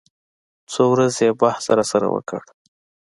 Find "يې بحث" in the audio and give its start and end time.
1.27-1.63